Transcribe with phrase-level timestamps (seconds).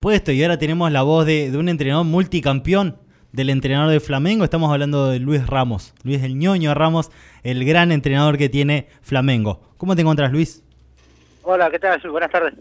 [0.00, 2.96] puesto y ahora tenemos la voz de, un entrenador multicampeón
[3.32, 4.44] del entrenador de Flamengo.
[4.44, 7.10] Estamos hablando de Luis Ramos, Luis el ñoño Ramos,
[7.42, 9.60] el gran entrenador que tiene Flamengo.
[9.76, 10.64] ¿Cómo te encuentras, Luis?
[11.42, 12.00] Hola, ¿qué tal?
[12.10, 12.54] Buenas tardes.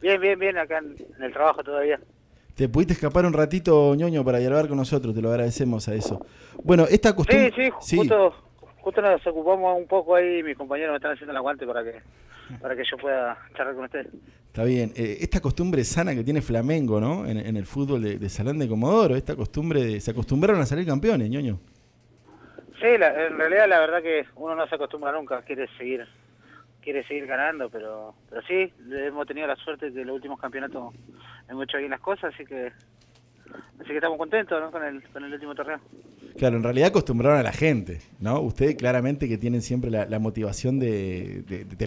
[0.00, 2.00] Bien, bien, bien, acá en, el trabajo todavía.
[2.54, 6.24] Te pudiste escapar un ratito, ñoño, para dialogar con nosotros, te lo agradecemos a eso.
[6.64, 7.52] Bueno, esta costumbre...
[7.54, 8.34] Sí, sí, Justo,
[8.80, 12.00] justo nos ocupamos un poco ahí, mis compañeros me están haciendo el aguante para que,
[12.60, 14.08] para que yo pueda charlar con ustedes.
[14.46, 14.92] Está bien.
[14.96, 17.26] Eh, esta costumbre sana que tiene Flamengo, ¿no?
[17.26, 21.30] En, el fútbol de, Salán de Comodoro, esta costumbre de, se acostumbraron a salir campeones,
[21.30, 21.60] ñoño.
[22.80, 26.06] Sí, en realidad la verdad que uno no se acostumbra nunca, quiere seguir
[26.80, 30.94] quiere seguir ganando, pero pero sí, hemos tenido la suerte de los últimos campeonatos
[31.48, 32.72] hemos hecho bien las cosas, así que
[33.80, 34.70] así que estamos contentos ¿no?
[34.70, 35.80] con, el, con el último torneo.
[36.38, 38.40] Claro, en realidad acostumbraron a la gente, ¿no?
[38.40, 41.42] Ustedes claramente que tienen siempre la, motivación de,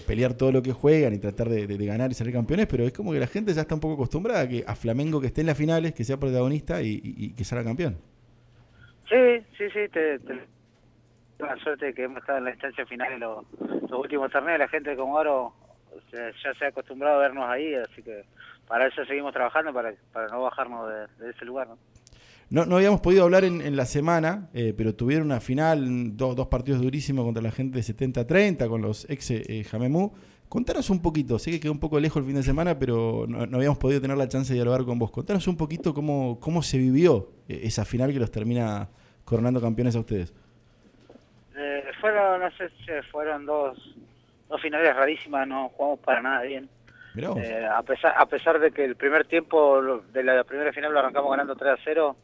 [0.06, 3.14] pelear todo lo que juegan y tratar de, ganar y salir campeones, pero es como
[3.14, 5.48] que la gente ya está un poco acostumbrada a, que, a Flamengo que esté en
[5.48, 7.98] las finales, que sea protagonista y, que salga campeón.
[9.08, 10.20] Sí, sí, sí, te,
[11.40, 13.46] la suerte de que hemos estado en la instancia final en los,
[13.92, 15.54] últimos torneos, la gente de Comodoro
[16.12, 18.26] ya se ha acostumbrado a vernos ahí, así que
[18.68, 21.78] para eso seguimos trabajando, para, para no bajarnos de, ese lugar, ¿no?
[22.52, 26.82] No, no habíamos podido hablar en, la semana, eh, pero tuvieron una final, dos partidos
[26.82, 30.12] durísimos contra la gente de 70-30 con los ex eh, Jamemú.
[30.50, 33.56] Contanos un poquito, sé que quedó un poco lejos el fin de semana, pero no,
[33.56, 35.10] habíamos podido tener la chance de dialogar con vos.
[35.10, 38.90] Contanos un poquito cómo, cómo se vivió eh, esa final que los termina
[39.24, 40.34] coronando campeones a ustedes.
[41.56, 42.70] Eh, fueron, no sé,
[43.14, 43.96] fueron dos,
[44.50, 46.68] dos finales rarísimas, no jugamos para nada bien.
[47.74, 51.32] a, pesar, a pesar de que el primer tiempo de la primera final lo arrancamos
[51.32, 52.18] ganando 3 a 0,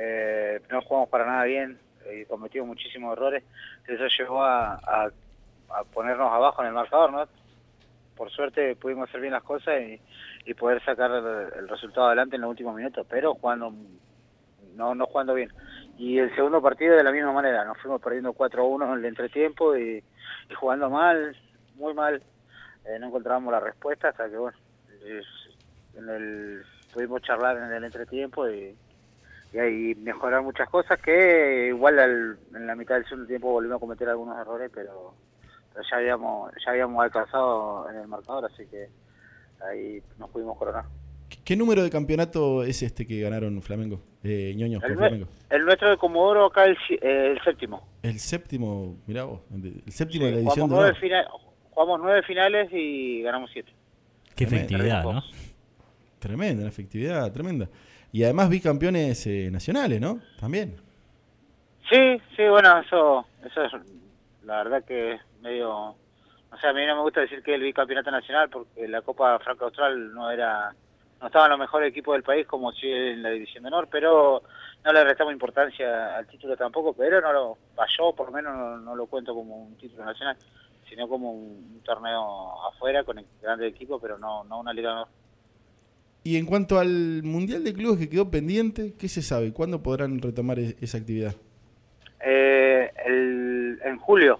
[0.00, 1.76] eh, no jugamos para nada bien
[2.12, 3.42] y cometimos muchísimos errores.
[3.86, 5.10] Eso llevó a,
[5.92, 7.28] ponernos abajo en el marcador, ¿no?
[8.16, 10.00] Por suerte pudimos hacer bien las cosas y,
[10.54, 13.70] poder sacar el, resultado adelante en los últimos minutos, pero jugando
[14.74, 15.50] no, no jugando bien.
[15.98, 19.76] Y el segundo partido de la misma manera, nos fuimos perdiendo 4-1 en el entretiempo
[19.76, 20.02] y,
[20.54, 21.36] jugando mal,
[21.74, 22.22] muy mal.
[22.86, 24.56] Eh, no encontrábamos la respuesta hasta que, bueno,
[25.94, 26.62] en el,
[26.94, 28.74] pudimos charlar en el entretiempo y,
[29.52, 33.80] y ahí mejorar muchas cosas que igual en la mitad del segundo tiempo volvimos a
[33.80, 35.14] cometer algunos errores pero,
[35.90, 38.88] ya habíamos ya habíamos alcanzado en el marcador así que
[39.60, 40.84] ahí nos pudimos coronar
[41.44, 44.00] ¿Qué número de campeonato es este que ganaron Flamengo?
[44.22, 45.28] Eh, ñoño, el, Flamengo.
[45.50, 47.86] el nuestro de Comodoro acá el, eh, el séptimo.
[48.02, 51.24] El séptimo, mirá vos, el séptimo de la edición jugamos nueve,
[51.70, 53.72] jugamos nueve finales y ganamos siete.
[54.34, 55.22] Qué efectividad, ¿no?
[56.18, 57.68] Tremenda, la efectividad, tremenda.
[58.12, 60.20] Y además vi campeones eh, nacionales, ¿no?
[60.40, 60.76] También.
[61.90, 63.72] Sí, sí, bueno, eso, eso es
[64.44, 65.70] la verdad que es medio...
[66.50, 69.38] O sea, a mí no me gusta decir que el bicampeonato nacional porque la Copa
[69.38, 70.74] Franco Austral no era
[71.20, 74.42] no estaban los mejores equipos del país como si en la división menor, pero
[74.84, 77.58] no le restamos importancia al título tampoco, pero no lo,
[77.98, 80.36] yo por lo menos no, lo cuento como un título nacional,
[80.88, 85.06] sino como un, torneo afuera con el grande equipo, pero no, no una liga.
[86.28, 89.54] Y en cuanto al Mundial de Clubes que quedó pendiente, ¿qué se sabe?
[89.54, 91.34] ¿Cuándo podrán retomar e-, esa actividad?
[92.22, 92.92] Eh,
[93.82, 94.38] en julio.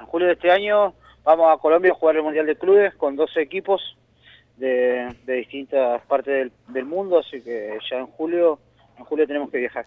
[0.00, 3.16] En julio de este año vamos a Colombia a jugar el Mundial de Clubes con
[3.16, 3.98] 12 equipos
[4.56, 8.58] de, distintas partes del, mundo, así que ya en julio,
[8.96, 9.84] en julio tenemos que viajar.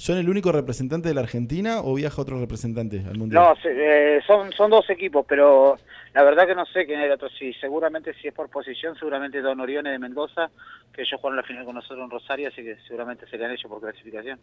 [0.00, 3.42] ¿Son el único representante de la Argentina o viaja otro representante al Mundial?
[3.42, 5.76] No, eh, son, son dos equipos, pero
[6.14, 7.28] la verdad que no sé quién es el otro.
[7.28, 10.50] Sí, seguramente si es por posición, seguramente Don Orione de Mendoza,
[10.90, 13.78] que ellos jugaron la final con nosotros en Rosario, así que seguramente serían ellos por
[13.78, 14.40] clasificación.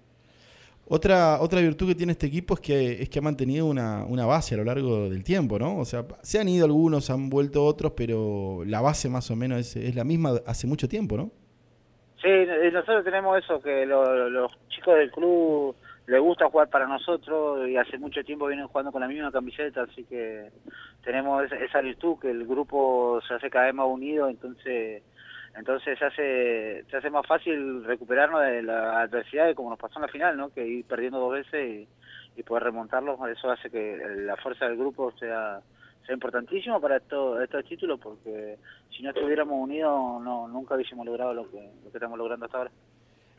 [0.89, 4.27] Otra, otra virtud que tiene este equipo es que, es que ha mantenido una, una
[4.27, 5.79] base a lo largo del tiempo, ¿no?
[5.79, 9.61] O sea, se han ido algunos, han vuelto otros, pero la base más o menos
[9.61, 11.31] es, es la misma hace mucho tiempo, ¿no?
[12.21, 12.29] Sí,
[12.71, 15.75] nosotros tenemos eso, que los chicos del club
[16.07, 19.83] les gusta jugar para nosotros y hace mucho tiempo vienen jugando con la misma camiseta,
[19.83, 20.49] así que
[21.03, 25.03] tenemos esa, virtud, que el grupo se hace cada vez más unido, entonces
[25.55, 30.03] entonces se hace, se hace más fácil recuperarnos de la adversidad como nos pasó en
[30.03, 30.49] la final, ¿no?
[30.49, 31.87] que ir perdiendo dos veces
[32.35, 35.59] y, poder remontarlos, eso hace que la fuerza del grupo sea,
[36.05, 38.57] sea importantísimo para estos, estos títulos, porque
[38.95, 42.57] si no estuviéramos unidos no, nunca hubiésemos logrado lo que, lo que estamos logrando hasta
[42.57, 42.71] ahora.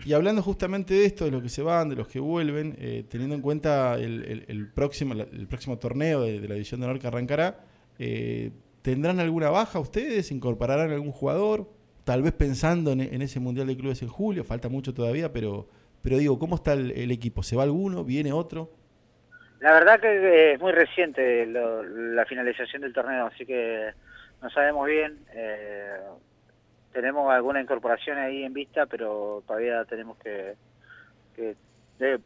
[0.04, 3.04] Y hablando justamente de esto, de los que se van, de los que vuelven, eh,
[3.08, 7.08] teniendo en cuenta el, el, próximo, el próximo torneo de, la División de Honor que
[7.08, 7.64] arrancará,
[7.98, 8.52] eh,
[8.82, 10.30] ¿tendrán alguna baja ustedes?
[10.30, 11.66] ¿Incorporarán algún jugador?
[12.08, 15.68] tal vez pensando en, ese Mundial de Clubes en julio, falta mucho todavía, pero,
[16.00, 17.42] pero digo, ¿cómo está el, equipo?
[17.42, 18.02] ¿Se va alguno?
[18.02, 18.70] ¿Viene otro?
[19.60, 23.92] La verdad que es muy reciente la finalización del torneo, así que
[24.40, 25.18] no sabemos bien.
[25.34, 25.98] Eh,
[26.92, 30.54] tenemos alguna incorporación ahí en vista, pero todavía tenemos que,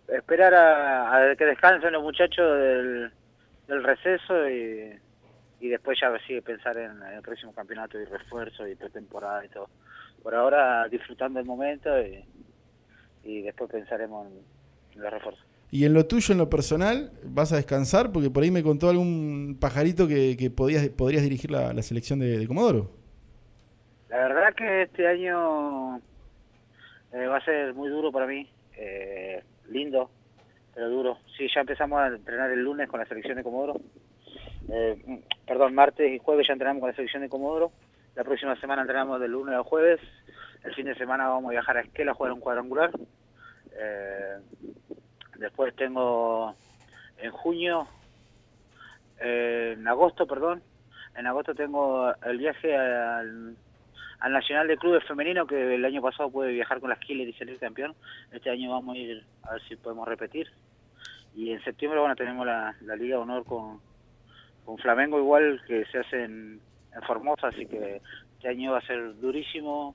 [0.08, 3.12] esperar a, que descansen los muchachos del,
[3.82, 4.98] receso y,
[5.60, 9.70] después ya sí pensar en, el próximo campeonato y refuerzo y pretemporada y todo.
[10.22, 11.90] Por ahora disfrutando el momento
[13.24, 15.51] y, después pensaremos en, los refuerzos.
[15.72, 18.90] Y en lo tuyo, en lo personal, vas a descansar porque por ahí me contó
[18.90, 22.90] algún pajarito que, podías, podrías dirigir la, selección de Comodoro.
[24.10, 25.96] La verdad que este año
[27.10, 28.46] eh, va a ser muy duro para mí,
[28.76, 30.10] eh, lindo,
[30.74, 31.16] pero duro.
[31.38, 33.80] Sí, ya empezamos a entrenar el lunes con la selección de Comodoro.
[34.68, 37.72] Eh, perdón, martes y jueves ya entrenamos con la selección de Comodoro.
[38.14, 40.00] La próxima semana entrenamos del lunes al jueves.
[40.64, 42.90] El fin de semana vamos a viajar a Esquela a jugar un cuadrangular.
[45.42, 46.54] Después tengo
[47.18, 47.86] en junio,
[49.18, 50.62] en agosto, perdón,
[51.14, 53.56] en agosto tengo el viaje al
[54.22, 57.32] al Nacional de Clubes Femenino, que el año pasado pude viajar con las Killer y
[57.32, 57.92] salir campeón.
[58.30, 60.46] Este año vamos a ir a ver si podemos repetir.
[61.34, 63.80] Y en septiembre, bueno, tenemos la, Liga de Honor con,
[64.64, 66.60] con Flamengo, igual que se hace en,
[67.06, 68.02] Formosa, así que
[68.34, 69.94] este año va a ser durísimo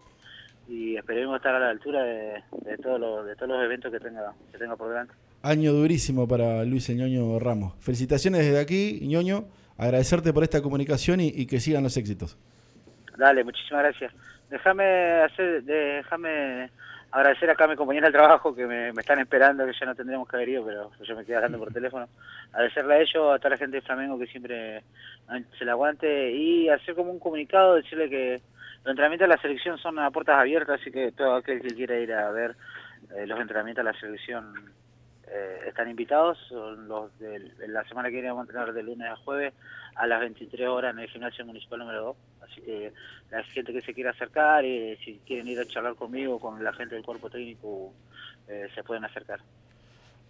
[0.67, 4.75] y esperemos estar a la altura de, de todos los eventos que tenga, que tenga
[4.75, 5.13] por delante.
[5.47, 7.73] Año durísimo para Luis Ñoño Ramos.
[7.79, 9.45] Felicitaciones desde aquí, Ñoño.
[9.77, 12.37] Agradecerte por esta comunicación y que sigan los éxitos.
[13.17, 14.13] Dale, muchísimas gracias.
[14.49, 16.69] Déjame hacer, déjame
[17.11, 20.27] agradecer acá a mi compañera del trabajo que me, están esperando, que ya no tendríamos
[20.27, 22.07] que haber ido, pero yo me quedé hablando por teléfono.
[22.51, 24.83] Agradecerle a ellos, a toda la gente de Flamengo que siempre
[25.57, 28.41] se la aguante y hacer como un comunicado, decirle que
[28.83, 31.97] los entrenamientos de la selección son a puertas abiertas, así que todo aquel que quiera
[31.97, 32.55] ir a ver
[33.15, 34.53] eh, los entrenamientos de la selección
[35.31, 36.37] eh, están invitados.
[36.49, 39.53] Son los de, la semana que viene vamos a entrenar de lunes a jueves
[39.95, 42.17] a las 23 horas en el gimnasio municipal número 2.
[42.43, 42.93] Así que
[43.31, 46.73] la gente que se quiera acercar, y si quieren ir a charlar conmigo, con la
[46.73, 47.93] gente del cuerpo técnico,
[48.47, 49.39] eh, se pueden acercar.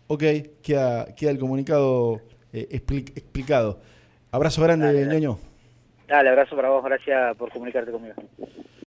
[0.07, 0.23] Ok,
[0.63, 2.21] queda, queda el comunicado
[2.53, 3.79] eh, explicado.
[4.31, 5.37] Abrazo grande, Dale, ñoño.
[6.07, 8.15] Dale, abrazo para vos, gracias por comunicarte conmigo.